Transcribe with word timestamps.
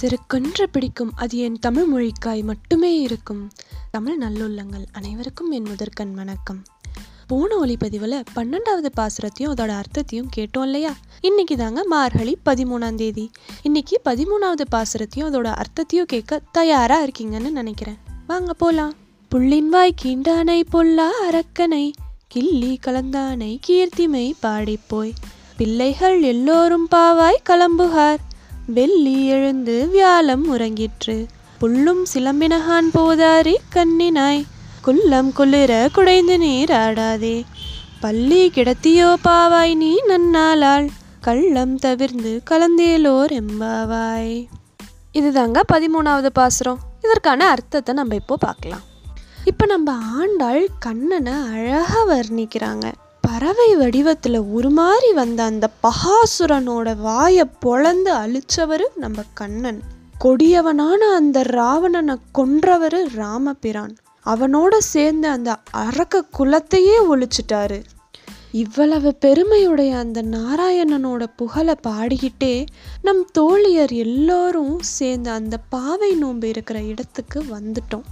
சிறுக்கொன்று 0.00 0.68
பிடிக்கும். 0.68 1.12
அது 1.14 1.38
என் 1.38 1.58
தமிழ் 1.58 1.86
மொழிக்காய் 1.92 2.42
மட்டுமே 2.42 3.00
இருக்கும். 3.00 3.50
தமிழ் 3.90 4.18
நல்லுள்ளங்கள் 4.20 4.84
அனைவருக்கும் 4.92 5.50
என் 5.50 5.62
முதற்கண் 5.62 6.14
வணக்கம். 6.14 6.62
போன 7.26 7.56
ஒளிப்பதிவில் 7.56 8.24
பன்னெண்டாவது 8.36 8.86
பாசுரத்தையும் 8.96 9.52
அதோட 9.52 9.68
அர்த்தத்தையும் 9.68 10.28
கேட்டோம் 10.36 10.62
இல்லையா? 10.62 10.94
இன்னைக்கு 11.20 11.56
தாங்க 11.56 11.84
மார்கழி 11.84 12.38
பதிமூணாம் 12.46 12.94
தேதி. 12.94 13.30
இன்னைக்கு 13.62 14.00
பதிமூணாவது 14.04 14.64
பாசுரத்தையும் 14.72 15.28
அதோட 15.30 15.44
அர்த்தத்தையும் 15.44 16.06
கேட்க 16.06 16.40
தயாராக 16.52 17.06
இருக்கீங்கன்னு 17.06 17.50
நினைக்கிறேன். 17.50 17.98
வாங்க 18.26 18.54
போகலாம் 18.54 18.92
புள்ளின் 19.28 19.68
வாய் 19.68 19.94
கீண்டானை 20.04 20.62
பொல்லா 20.70 21.10
அரக்கனை 21.30 21.92
கிள்ளி 22.28 22.78
கலந்தானை 22.86 23.58
கீர்த்திமை 23.68 24.32
பாடிப்போய். 24.42 25.12
பிள்ளைகள் 25.56 26.22
எல்லோரும் 26.22 26.88
பாவாய் 26.94 27.42
கலம்புகார். 27.48 28.18
வெள்ளி 28.72 29.26
எழுந்து 29.26 29.88
வியாழம் 29.88 30.58
உறங்கிற்று. 30.58 31.26
புல்லும் 31.60 32.02
சிலம்பினகான் 32.14 32.88
போதாரி 32.92 33.58
கண்ணினாய். 33.74 34.44
குல்லம் 34.86 35.32
குளிர 35.32 35.88
குடைந்து 35.92 36.38
நீர் 36.38 36.70
ஆடாதே. 36.70 37.44
பள்ளி 38.00 38.50
கிடத்தியோ 38.54 39.14
பாவாய் 39.24 39.74
நீ 39.76 39.92
நன்னாளாள். 40.08 40.88
கள்ளம் 41.20 41.76
தவிர்ந்து 41.76 42.42
கலந்தேலோர் 42.50 43.32
எம்பாவாய். 43.32 44.46
இதுதாங்க 45.14 45.60
பதிமூணாவது 45.72 46.26
பாசுரம். 46.26 46.78
இதற்கான 47.02 47.48
அர்த்தத்தை 47.48 47.94
நம்ம 47.94 48.14
இப்போ 48.14 48.36
பார்க்கலாம். 48.36 48.84
இப்போ 49.44 49.66
நம்ம 49.66 49.92
ஆண்டாள் 50.18 50.68
கண்ணனை 50.78 51.32
அழகாக 51.52 52.02
வர்ணிக்கிறாங்க. 52.14 52.92
பறவை 53.22 53.76
வடிவத்தில் 53.76 54.40
உருமாறி 54.40 55.14
வந்த 55.14 55.42
அந்த 55.42 55.70
பகாசுரனோட 55.82 56.96
வாயை 56.96 57.44
பொழந்து 57.66 58.12
அழிச்சவர் 58.12 58.84
நம்ம 58.94 59.22
கண்ணன். 59.34 59.82
கொடியவனான 60.24 61.14
அந்த 61.14 61.42
ராவணனை 61.42 62.16
கொன்றவர் 62.34 63.14
ராமபிரான். 63.14 63.96
அவனோட 64.26 64.78
சேர்ந்து 64.78 65.28
அந்த 65.28 65.56
அரக்க 65.70 66.24
குலத்தையே 66.38 66.98
ஒழிச்சிட்டாரு. 67.10 67.82
இவ்வளவு 68.52 69.14
பெருமையுடைய 69.14 69.96
அந்த 69.96 70.22
நாராயணனோட 70.22 71.26
புகழை 71.36 71.74
பாடிக்கிட்டே 71.86 72.66
நம் 73.02 73.26
தோழியர் 73.38 73.92
எல்லோரும் 73.92 74.78
சேர்ந்து 74.80 75.30
அந்த 75.30 75.58
பாவை 75.70 76.14
நோன்பு 76.14 76.48
இருக்கிற 76.48 76.82
இடத்துக்கு 76.82 77.42
வந்துட்டோம். 77.42 78.04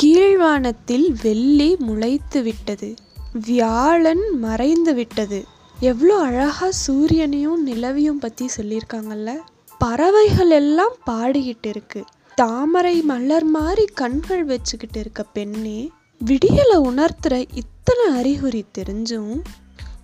கீழ்வானத்தில் 0.00 1.14
வெள்ளி 1.22 1.76
முளைத்து 1.78 2.42
விட்டது. 2.42 2.94
வியாழன் 3.32 4.38
மறைந்து 4.38 4.94
விட்டது. 4.94 5.44
எவ்வளோ 5.80 6.16
அழகாக 6.16 6.72
சூரியனையும் 6.86 7.60
நிலவையும் 7.64 8.18
பற்றி 8.18 8.48
சொல்லியிருக்காங்கல்ல? 8.56 9.36
பறவைகள் 9.78 10.50
எல்லாம் 10.50 10.96
பாடிக்கிட்டு 11.10 11.66
இருக்கு. 11.66 12.04
தாமரை 12.34 13.02
மலர் 13.02 13.44
மாதிரி 13.44 13.84
கண்கள் 13.84 14.44
வச்சுக்கிட்டு 14.44 15.00
இருக்க 15.00 15.22
பெண்ணே 15.22 15.90
விடியலை 16.24 16.76
உணர்த்துற 16.76 17.48
இத்தனை 17.54 18.18
அறிகுறி 18.18 18.64
தெரிஞ்சும் 18.78 19.40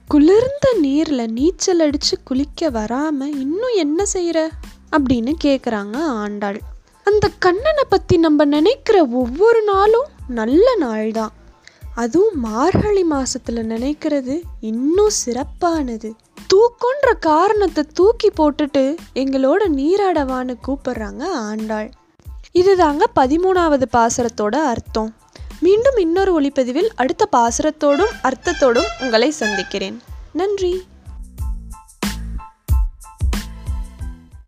குளிர்ந்த 0.09 0.77
நீர்ல 0.83 1.29
நீச்சல் 1.31 1.81
அடிச்சு 1.81 2.17
குளிக்க 2.25 2.71
வராம 2.71 3.25
இன்னும் 3.25 3.75
என்ன 3.75 4.05
செய்யற 4.13 4.49
அப்படின்னு 4.97 5.33
கேக்குறாங்க 5.45 5.97
ஆண்டாள். 5.97 6.61
அந்த 7.05 7.31
கண்ணனை 7.39 7.85
பத்தி 7.89 8.17
நம்ம 8.17 8.45
நினைக்கிற 8.45 9.05
ஒவ்வொரு 9.05 9.63
நாளும் 9.63 10.07
நல்ல 10.29 10.77
நாள் 10.77 11.11
தான் 11.11 11.33
அதுவும் 11.97 12.41
மார்கழி 12.41 13.05
மாசத்துல 13.11 13.63
நினைக்கிறது 13.63 14.43
இன்னும் 14.61 15.11
சிறப்பானது. 15.11 16.15
தூக்கன்ற 16.55 17.19
காரணத்தை 17.21 17.85
தூக்கி 17.95 18.29
போட்டுட்டு 18.29 18.97
எங்களோட 19.15 19.63
நீராடவான்னு 19.77 20.55
கூப்பிடுறாங்க 20.67 21.23
ஆண்டாள். 21.23 21.91
இதுதாங்க 22.55 23.05
பதிமூணாவது 23.17 23.83
பாசரத்தோட 23.93 24.57
அர்த்தம். 24.65 25.15
மீண்டும் 25.61 25.97
இன்னொரு 25.97 26.41
ஒளிப்பதிவில் 26.41 26.91
அடுத்த 26.95 27.29
பாசரத்தோடும் 27.37 28.13
அர்த்தத்தோடும் 28.23 28.91
உங்களை 29.01 29.31
சந்திக்கிறேன். 29.31 30.03
நன்றி. 30.33 30.87